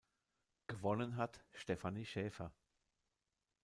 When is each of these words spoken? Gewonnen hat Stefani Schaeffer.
Gewonnen 0.65 1.15
hat 1.15 1.45
Stefani 1.51 2.07
Schaeffer. 2.07 2.51